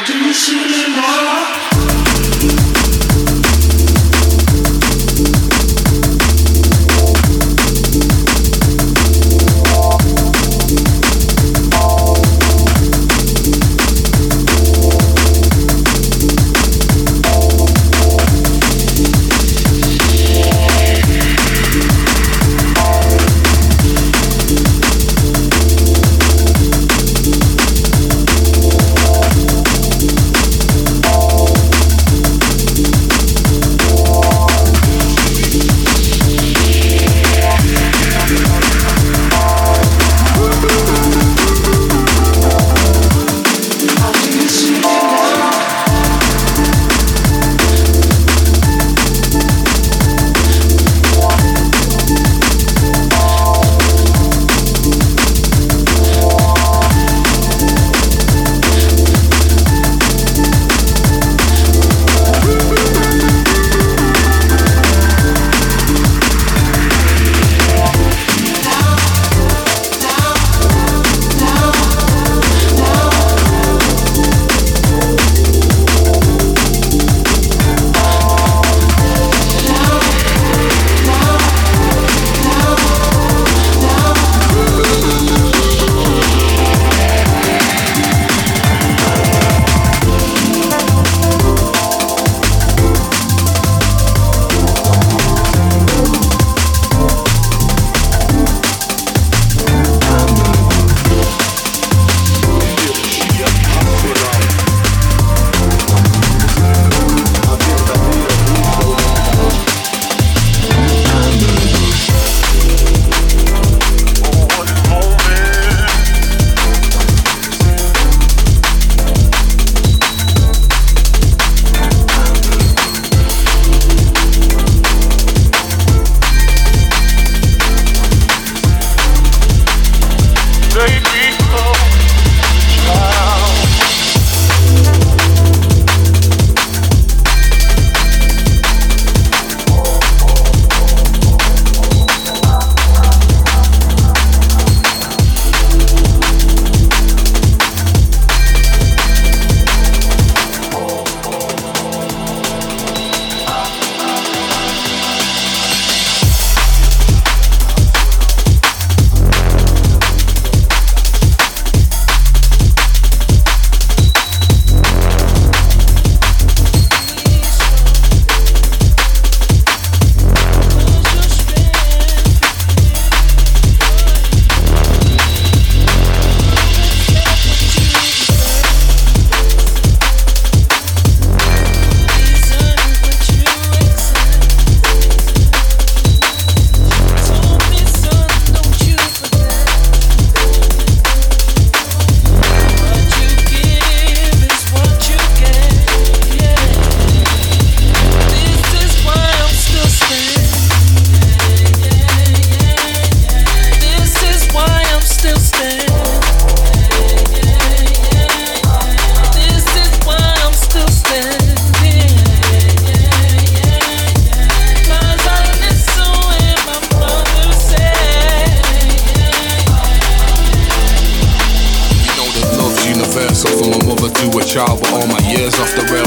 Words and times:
I 0.00 0.24
me 0.24 0.32
see 0.32 0.56
you. 0.56 1.69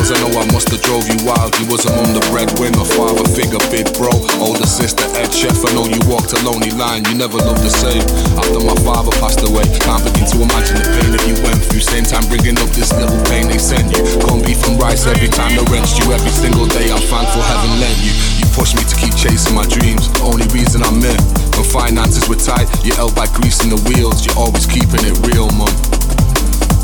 Rails, 0.03 0.11
I 0.11 0.19
know 0.19 0.39
I 0.39 0.45
must 0.51 0.69
have 0.69 0.81
drove 0.81 1.07
you 1.07 1.17
wild. 1.23 1.55
You 1.59 1.65
was 1.67 1.85
among 1.85 2.13
the 2.13 2.23
breadwinner, 2.31 2.83
father 2.83 3.23
figure, 3.31 3.59
big 3.71 3.87
bro, 3.95 4.11
older 4.39 4.67
sister, 4.67 5.03
head 5.15 5.31
chef. 5.31 5.55
I 5.63 5.71
know 5.73 5.87
you 5.87 5.99
walked 6.07 6.33
a 6.33 6.39
lonely 6.43 6.71
line, 6.71 7.03
you 7.07 7.15
never 7.15 7.37
loved 7.37 7.63
the 7.63 7.71
same. 7.71 8.03
After 8.35 8.59
my 8.59 8.75
father 8.83 9.11
passed 9.19 9.43
away, 9.43 9.63
can't 9.79 10.03
begin 10.03 10.27
to 10.35 10.37
imagine 10.43 10.75
the 10.79 10.87
pain 10.99 11.09
that 11.15 11.23
you 11.27 11.35
went 11.43 11.59
through. 11.63 11.83
Same 11.83 12.03
time 12.03 12.25
bringing 12.27 12.59
up 12.59 12.69
this 12.75 12.91
little 12.93 13.19
pain 13.31 13.47
they 13.47 13.59
sent 13.59 13.91
you. 13.95 14.03
Corned 14.23 14.43
beef 14.43 14.59
and 14.67 14.79
rice 14.79 15.07
every 15.07 15.31
time 15.31 15.55
they 15.55 15.65
wrenched 15.71 15.99
you. 15.99 16.11
Every 16.11 16.33
single 16.33 16.67
day 16.67 16.91
I'm 16.91 17.03
thankful 17.07 17.41
heaven 17.41 17.79
lent 17.79 17.97
you. 18.03 18.13
You 18.43 18.45
pushed 18.55 18.75
me 18.75 18.83
to 18.83 18.95
keep 18.99 19.15
chasing 19.15 19.55
my 19.55 19.65
dreams. 19.67 20.11
The 20.19 20.27
only 20.27 20.47
reason 20.51 20.83
I'm 20.83 20.99
in. 20.99 21.19
When 21.55 21.65
finances 21.69 22.27
were 22.27 22.39
tight, 22.39 22.67
you 22.83 22.93
held 22.93 23.15
by 23.15 23.27
greasing 23.31 23.69
the 23.71 23.79
wheels. 23.87 24.25
You're 24.25 24.37
always 24.37 24.65
keeping 24.65 25.05
it 25.05 25.15
real, 25.27 25.49
man 25.55 25.92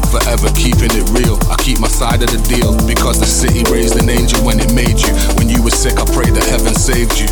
forever 0.09 0.49
keeping 0.57 0.89
it 0.89 1.05
real. 1.13 1.37
I 1.53 1.55
keep 1.61 1.79
my 1.79 1.87
side 1.87 2.21
of 2.23 2.29
the 2.33 2.41
deal 2.49 2.73
because 2.87 3.19
the 3.19 3.29
city 3.29 3.63
raised 3.71 3.95
an 3.95 4.09
angel 4.09 4.43
when 4.43 4.59
it 4.59 4.73
made 4.73 4.97
you. 4.97 5.13
When 5.37 5.49
you 5.49 5.61
were 5.61 5.71
sick, 5.71 5.97
I 6.01 6.05
pray 6.05 6.29
that 6.33 6.45
heaven 6.49 6.73
saved 6.73 7.21
you. 7.21 7.29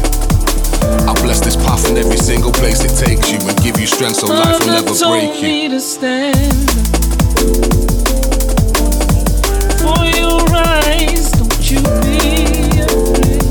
I 1.09 1.13
bless 1.21 1.41
this 1.41 1.55
path 1.55 1.89
in 1.89 1.97
every 1.97 2.17
single 2.17 2.51
place 2.51 2.85
it 2.85 2.93
takes 2.93 3.31
you 3.31 3.39
and 3.41 3.57
give 3.63 3.79
you 3.79 3.87
strength 3.87 4.17
so 4.17 4.27
life 4.27 4.59
will 4.61 4.67
never 4.67 4.93
break 4.93 5.41
you. 5.41 5.69
to 5.69 5.81
stand 5.81 6.69
for 9.81 9.97
your 10.13 10.45
eyes, 10.53 11.31
don't 11.33 11.65
you 11.65 11.81
be 12.05 12.77
afraid. 12.85 13.41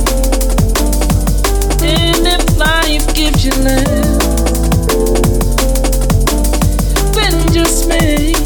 And 1.82 2.22
if 2.30 2.44
life 2.56 3.06
gives 3.14 3.44
you 3.44 3.52
land, 3.58 4.22
then 7.14 7.34
just 7.52 7.88
make 7.88 8.45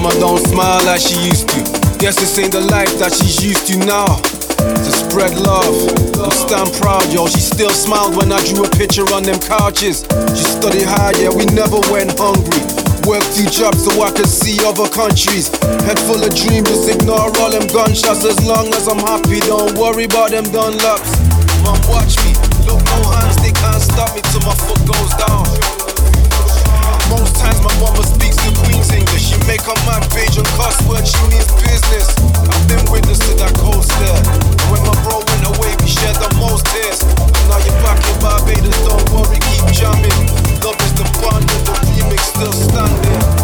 mama 0.00 0.18
don't 0.18 0.40
smile 0.48 0.82
like 0.86 1.00
she 1.00 1.16
used 1.28 1.48
to. 1.50 1.60
Guess 1.98 2.16
this 2.20 2.38
ain't 2.38 2.52
the 2.52 2.60
life 2.72 2.88
that 2.98 3.12
she's 3.12 3.44
used 3.44 3.66
to 3.68 3.76
now. 3.84 4.08
To 4.56 4.90
spread 4.92 5.36
love, 5.36 5.76
I'm 6.16 6.32
stand 6.32 6.72
proud, 6.80 7.04
yo. 7.12 7.28
She 7.28 7.40
still 7.40 7.70
smiled 7.70 8.16
when 8.16 8.32
I 8.32 8.40
drew 8.48 8.64
a 8.64 8.70
picture 8.70 9.04
on 9.12 9.24
them 9.24 9.38
couches. 9.40 10.08
She 10.32 10.44
studied 10.44 10.88
hard, 10.88 11.20
yeah, 11.20 11.28
we 11.28 11.44
never 11.52 11.80
went 11.92 12.16
hungry. 12.16 12.64
Worked 13.04 13.36
two 13.36 13.48
jobs 13.52 13.84
so 13.84 13.92
I 14.00 14.12
could 14.12 14.28
see 14.28 14.56
other 14.64 14.88
countries. 14.88 15.52
Head 15.84 16.00
full 16.08 16.20
of 16.20 16.32
dreams, 16.32 16.68
just 16.68 16.88
ignore 16.88 17.28
all 17.36 17.52
them 17.52 17.68
gunshots. 17.68 18.24
As 18.24 18.40
long 18.44 18.72
as 18.72 18.88
I'm 18.88 19.00
happy, 19.04 19.40
don't 19.44 19.76
worry 19.76 20.04
about 20.08 20.32
them 20.32 20.48
Dunlops. 20.48 21.12
Mom, 21.60 21.76
watch 21.92 22.16
me. 22.24 22.32
Look, 22.64 22.80
no 22.88 22.98
hands, 23.20 23.36
they 23.44 23.52
can't 23.52 23.84
stop 23.84 24.16
me 24.16 24.24
till 24.32 24.44
my 24.48 24.56
foot 24.64 24.80
goes 24.88 25.12
down. 25.20 25.59
Most 27.40 27.56
times 27.56 27.64
my 27.64 27.80
mama 27.80 28.04
speaks 28.04 28.36
the 28.36 28.52
Queen's 28.64 28.92
English. 28.92 29.32
She 29.32 29.36
make 29.48 29.64
a 29.64 29.72
mad 29.88 30.04
page 30.12 30.36
on 30.36 30.44
cuss 30.60 30.76
words, 30.84 31.08
she 31.08 31.22
means 31.32 31.48
business. 31.56 32.12
I've 32.36 32.68
been 32.68 32.84
witness 32.92 33.18
to 33.20 33.32
that 33.40 33.56
cold 33.56 33.84
stare. 33.84 34.20
When 34.68 34.84
my 34.84 34.92
bro 35.00 35.24
went 35.24 35.56
away, 35.56 35.72
we 35.80 35.88
shared 35.88 36.16
the 36.16 36.28
most 36.36 36.66
tears. 36.68 37.00
Now 37.48 37.56
you're 37.64 37.80
back 37.80 37.96
in 38.04 38.20
Barbados, 38.20 38.76
don't 38.84 39.08
worry, 39.16 39.40
keep 39.40 39.64
jamming. 39.72 40.20
Love 40.60 40.76
is 40.84 40.92
the 40.92 41.08
bond 41.24 41.48
and 41.48 41.64
the 41.64 41.72
remix 41.88 42.20
still 42.28 42.52
standing. 42.52 43.39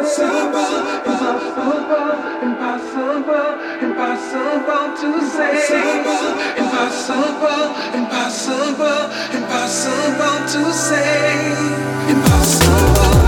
impossible, 0.00 0.70
impossible, 2.42 3.50
impossible 3.82 4.86
to 4.96 5.10
say. 5.28 5.52
Impossible, 6.56 7.64
impossible, 7.94 9.02
impossible 9.36 10.38
to 10.48 10.72
say. 10.72 11.52
Impossible. 12.08 13.19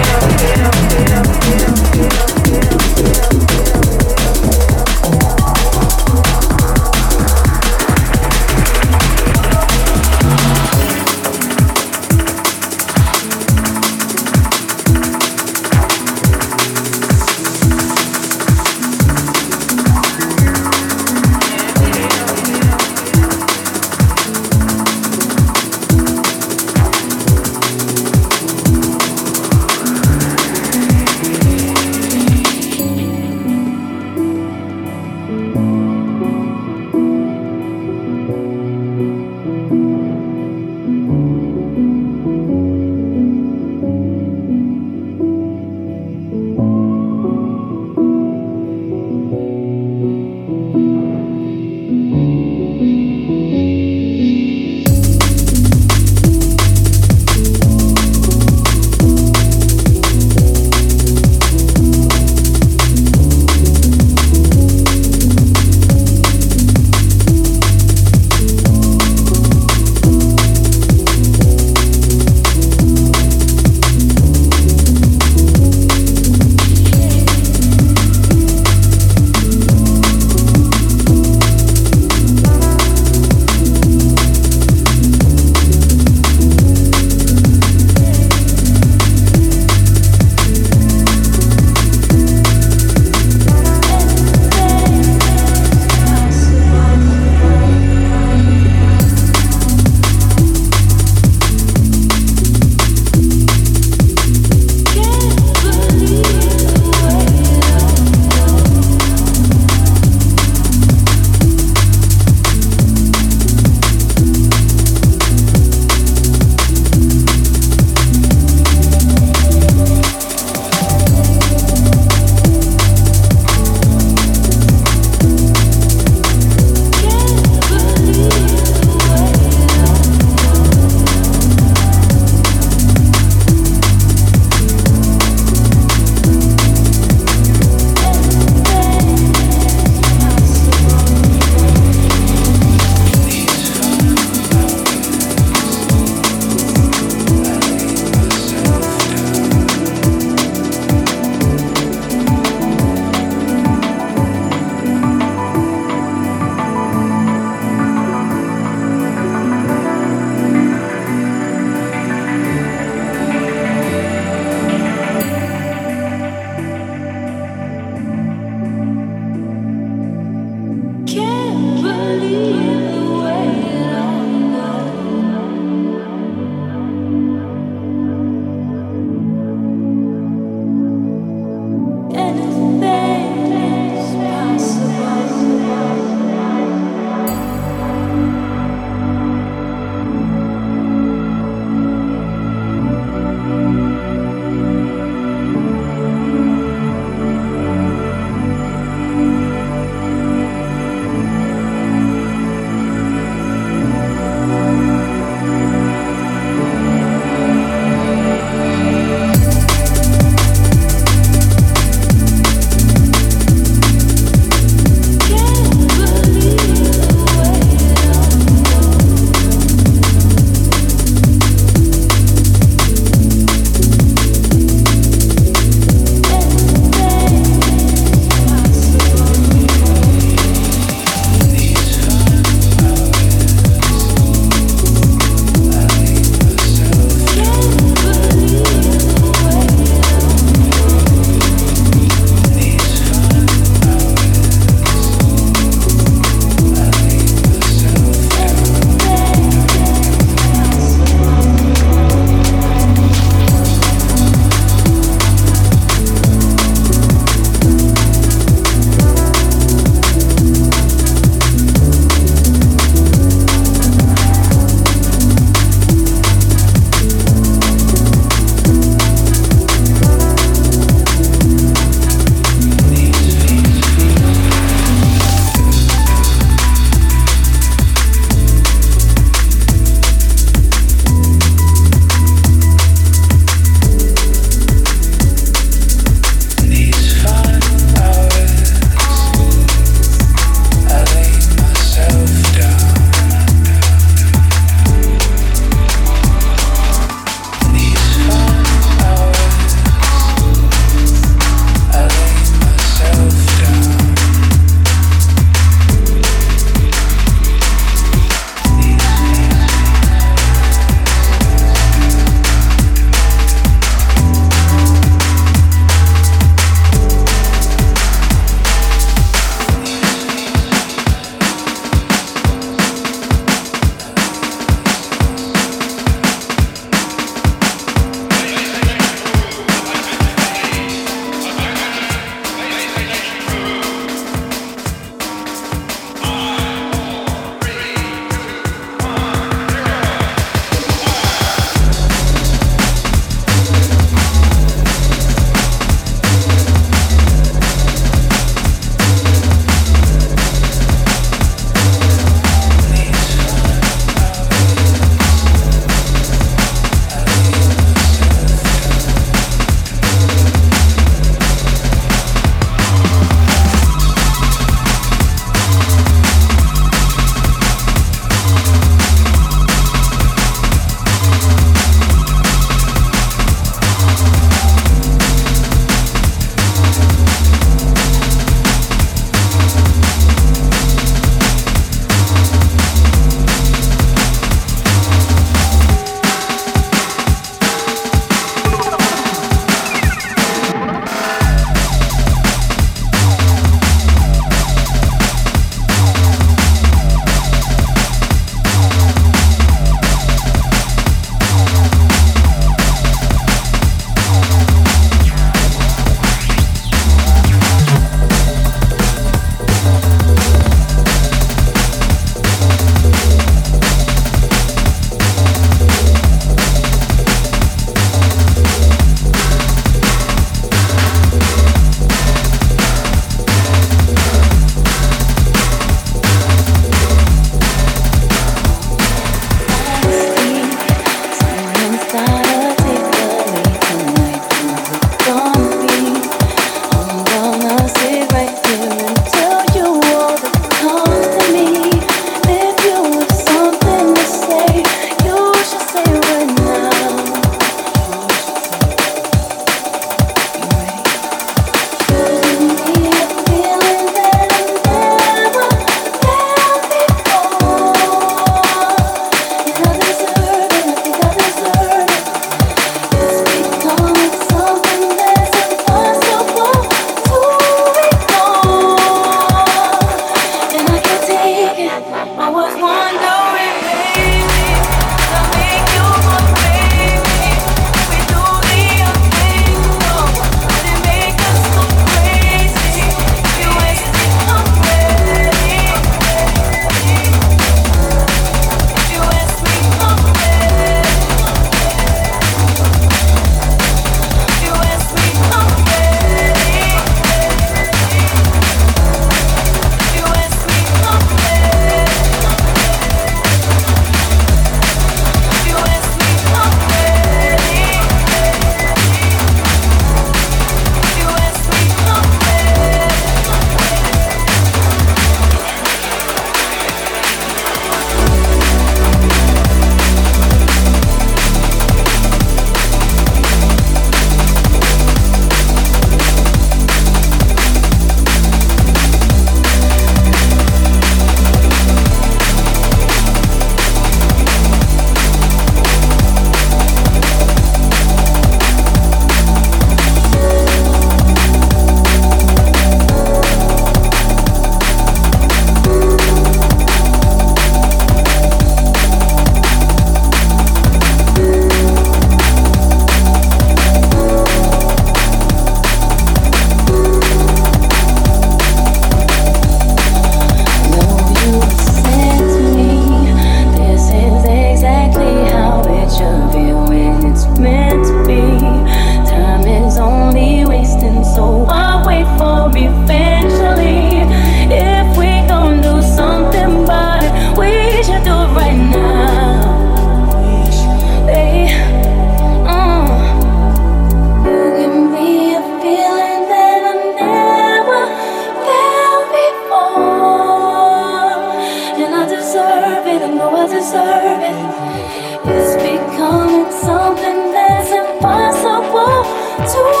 to 599.67 600.00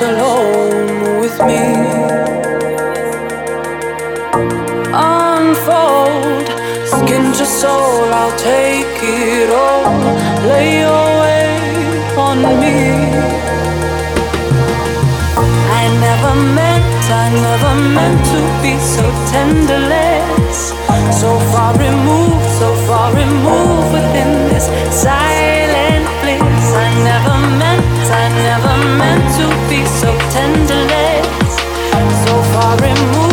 alone 0.00 1.20
with 1.20 1.36
me. 1.48 1.64
Unfold, 4.94 6.46
skin 6.86 7.24
to 7.38 7.44
soul, 7.44 8.04
I'll 8.20 8.36
take 8.38 8.98
it 9.02 9.50
all. 9.50 9.92
Lay 10.50 10.80
your 10.84 11.06
weight 11.22 12.16
on 12.16 12.38
me. 12.62 12.78
I 15.80 15.84
never 16.06 16.34
meant, 16.58 17.04
I 17.10 17.26
never 17.48 17.74
meant 17.96 18.20
to 18.32 18.40
be 18.62 18.74
so 18.78 19.04
tenderless. 19.32 20.58
So 21.20 21.30
far 21.50 21.72
removed, 21.76 22.48
so 22.60 22.68
far 22.86 23.08
removed 23.14 23.92
within 23.92 24.30
this 24.50 24.66
silent 24.94 26.06
bliss. 26.20 26.66
I 26.86 26.88
never 27.10 27.36
meant, 27.58 27.67
never 28.42 28.76
meant 28.98 29.24
to 29.38 29.46
be 29.68 29.84
so 29.84 30.10
tenderless. 30.30 31.54
So 32.24 32.34
far 32.52 32.76
removed, 32.76 33.27